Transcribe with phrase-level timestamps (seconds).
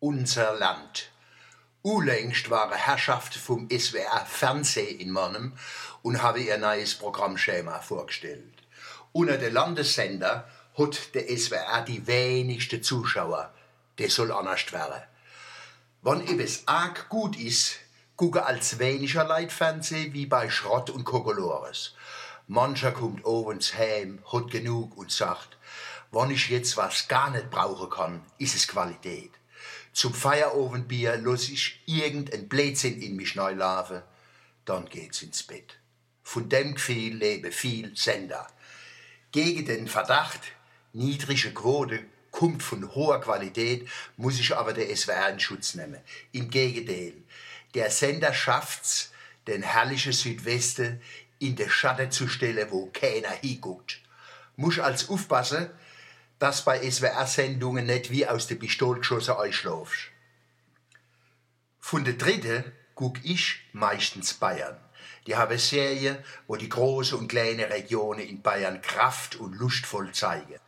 [0.00, 1.10] unser Land.
[1.82, 5.52] Unlängst waren Herrschaft vom SWR Fernseh in Mannem
[6.02, 8.54] und habe ihr neues Programmschema vorgestellt.
[9.12, 13.52] Unter den Landessender hat der SWR die wenigsten Zuschauer.
[13.96, 15.02] Das soll anders werden.
[16.02, 17.76] Wenn etwas arg gut ist,
[18.16, 21.94] gucke als weniger Leid Fernseh wie bei Schrott und Kokolores.
[22.46, 25.58] Mancher kommt abends heim, hat genug und sagt,
[26.10, 29.39] wenn ich jetzt was gar nicht brauchen kann, ist es Qualität.
[29.92, 34.02] Zum Feierabendbier los ich irgendein Blödsinn in mich neu laufen,
[34.64, 35.78] dann geht's ins Bett.
[36.22, 38.46] Von dem Gefühl lebe viel Sender.
[39.32, 40.40] Gegen den Verdacht,
[40.92, 46.00] niedrige Quote kommt von hoher Qualität, muss ich aber der SWR in Schutz nehmen.
[46.32, 47.14] Im Gegenteil,
[47.74, 49.10] der Sender schafft's,
[49.46, 51.00] den herrlichen Südwesten
[51.38, 54.00] in den Schatten zu stellen, wo keiner hinguckt.
[54.56, 55.70] Muss als aufpassen,
[56.40, 60.08] dass bei SWR-Sendungen nicht wie aus der Pistole geschossen einschlafst.
[61.78, 62.64] Von der dritten
[62.94, 64.76] guck ich meistens Bayern.
[65.26, 70.58] Die haben Serien, wo die große und kleine Regionen in Bayern Kraft und lustvoll zeigen.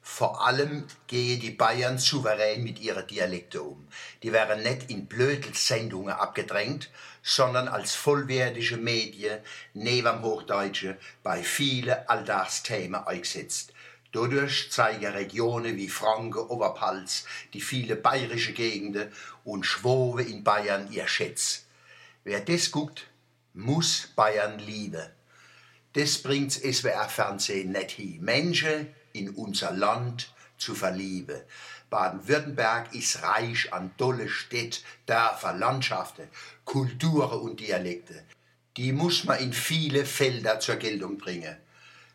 [0.00, 3.86] Vor allem gehen die Bayern souverän mit ihren Dialekte um.
[4.22, 6.90] Die werden nicht in Blödelsendungen abgedrängt,
[7.22, 9.40] sondern als vollwertige Medien
[9.74, 13.72] neben dem Hochdeutschen bei vielen Alltagsthemen eingesetzt.
[14.12, 17.24] Dadurch zeigen Regionen wie Franken, Oberpfalz,
[17.54, 19.10] die viele bayerische Gegenden
[19.42, 21.64] und Schwobe in Bayern ihr Schätz.
[22.22, 23.06] Wer das guckt,
[23.54, 25.06] muss Bayern lieben.
[25.94, 28.22] Das bringt's SWR-Fernsehen nicht hin.
[28.22, 31.40] Menschen in unser Land zu verlieben.
[31.88, 36.28] Baden-Württemberg ist reich an tolle Städte, Dörfer, Landschaften,
[36.64, 38.24] Kulturen und Dialekte.
[38.76, 41.56] Die muss man in viele Felder zur Geltung bringen.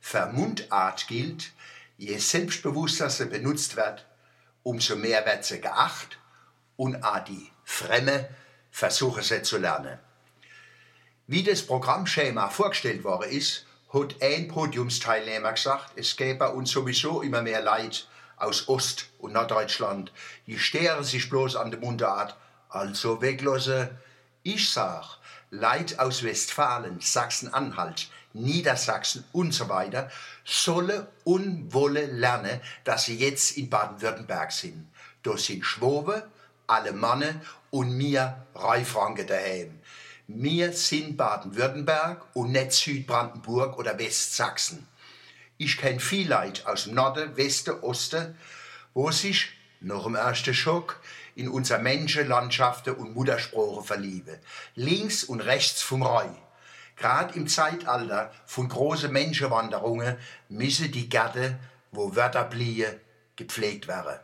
[0.00, 1.52] Für Mundart gilt,
[1.96, 4.06] Je selbstbewusster sie benutzt wird,
[4.62, 6.18] umso mehr wird sie geachtet
[6.76, 8.28] und auch die Fremde
[8.70, 9.98] versuchen sie zu lernen.
[11.26, 17.42] Wie das Programmschema vorgestellt worden ist, hat ein Podiumsteilnehmer gesagt, es gäbe uns sowieso immer
[17.42, 20.12] mehr Leid aus Ost- und Norddeutschland.
[20.46, 22.36] Die stehren sich bloß an der Mundart,
[22.68, 23.90] also weglassen.
[24.42, 25.18] Ich sag,
[25.50, 30.10] Leid aus Westfalen, Sachsen-Anhalt, Niedersachsen und so weiter
[30.44, 34.88] solle und wolle lernen, dass sie jetzt in Baden-Württemberg sind.
[35.22, 36.28] Da sind Schwobe,
[36.66, 39.78] Alemannen und mir Reifranke daheim.
[40.26, 44.86] Wir sind Baden-Württemberg und nicht Südbrandenburg oder Westsachsen.
[45.58, 48.36] Ich kenne viel Leute aus dem Norden, Westen, Osten,
[48.94, 49.50] wo sich
[49.80, 51.00] nach dem ersten Schock
[51.34, 54.38] in unser Menschen, Landschaften und Muttersprache verlieben.
[54.74, 56.36] Links und rechts vom Rhein.
[57.02, 60.16] Gerade im Zeitalter von großen Menschenwanderungen
[60.48, 61.58] müssen die Gärten,
[61.90, 63.00] wo Wörter blieben,
[63.34, 64.20] gepflegt werden.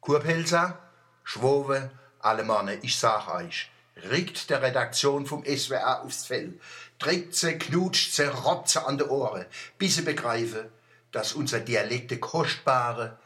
[0.00, 0.78] Kurpelzer,
[1.22, 3.70] Schwowe, Alemanne, ich sag euch,
[4.08, 6.58] regt der Redaktion vom SWR aufs Fell,
[6.98, 9.44] trägt sie, knutscht sie, robbt sie an die Ohren,
[9.76, 10.64] bis sie begreifen,
[11.12, 13.18] dass unsere Dialekte kostbare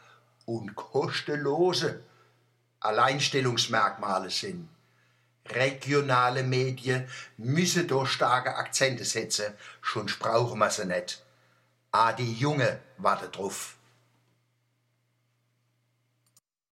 [0.45, 2.03] und kostenlose
[2.81, 4.67] Alleinstellungsmerkmale sind.
[5.49, 11.23] Regionale Medien müssen da starke Akzente setzen, schon brauchen wir sie nicht.
[11.91, 13.75] Ah, die Junge wartet drauf.